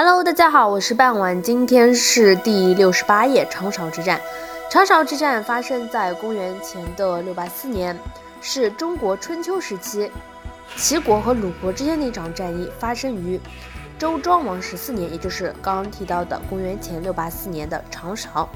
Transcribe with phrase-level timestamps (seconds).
[0.00, 4.20] Hello，大家好，我是半晚，今天是第六十八页长勺之战。
[4.70, 7.98] 长勺之战发生在公元前的六八四年，
[8.40, 10.08] 是中国春秋时期
[10.76, 13.40] 齐国和鲁国之间的一场战役，发生于
[13.98, 18.48] 周庄王十四年，也就是刚刚提到的公元前六八四年的长勺。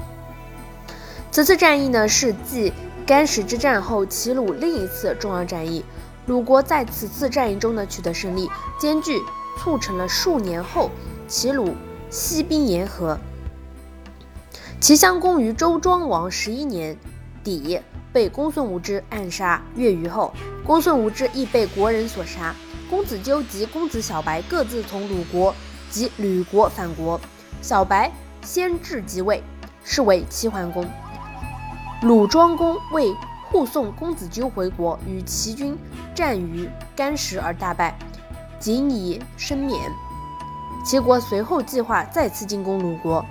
[1.29, 2.71] 此次战役呢，是继
[3.05, 5.83] 干石之战后齐鲁另一次重要战役。
[6.25, 8.49] 鲁国在此次战役中呢取得胜利，
[8.79, 9.19] 兼具
[9.59, 10.89] 促成了数年后。
[11.27, 11.75] 齐鲁
[12.09, 13.17] 西兵言和，
[14.79, 16.97] 齐襄公于周庄王十一年
[17.43, 17.79] 底
[18.11, 20.33] 被公孙无知暗杀，越狱后，
[20.65, 22.53] 公孙无知亦被国人所杀。
[22.89, 25.55] 公子纠及公子小白各自从鲁国
[25.89, 27.19] 及吕国返国，
[27.61, 28.11] 小白
[28.43, 29.41] 先至即位，
[29.83, 30.85] 是为齐桓公。
[32.03, 33.15] 鲁庄公为
[33.49, 35.75] 护送公子纠回国，与齐军
[36.13, 37.97] 战于干石而大败，
[38.59, 39.89] 仅以身免。
[40.83, 43.25] 齐国随后计划再次进攻鲁国。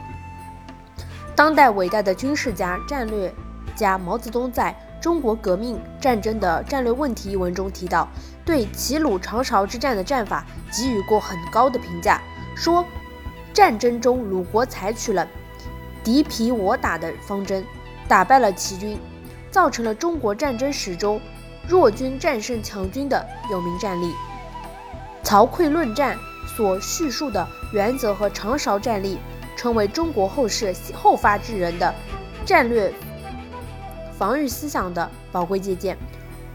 [1.36, 3.32] 当代伟大的军事家、战略
[3.76, 8.08] 家毛泽东在中国革命战争的战略问题一文中提到，
[8.44, 12.20] 对齐鲁长勺之战的战法给予过很高的评价，
[12.54, 12.84] 说
[13.52, 15.26] 战争中鲁国采取了
[16.02, 17.64] 敌疲我打的方针，
[18.08, 18.98] 打败了齐军，
[19.50, 21.20] 造成了中国战争史中
[21.66, 24.14] 弱军战胜强军的有名战例。
[25.22, 26.16] 曹刿论战。
[26.56, 29.18] 所叙述的原则和长勺战例，
[29.56, 31.94] 成为中国后世后发制人的
[32.44, 32.92] 战略
[34.18, 35.96] 防御思想的宝贵借鉴。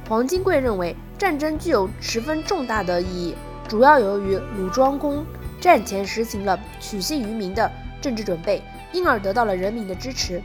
[0.08, 3.36] 黄金贵认为，战争具有十分重大的意义，
[3.68, 5.26] 主要由于鲁庄公
[5.60, 7.70] 战前实行了取信于民的
[8.02, 8.62] 政治准备，
[8.94, 10.42] 因而得到了人民的支持，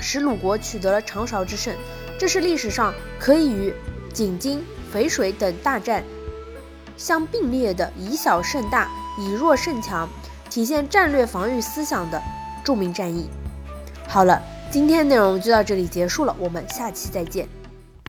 [0.00, 1.74] 使鲁国取得了长勺之胜。
[2.18, 3.72] 这是历史上可以与
[4.12, 6.04] 井津、淝水等大战。
[6.96, 10.08] 相并列的以小胜大、以弱胜强，
[10.50, 12.22] 体现战略防御思想的
[12.64, 13.28] 著名战役。
[14.08, 17.48] 好了，今天内容就到这里结束了，我们下期再见。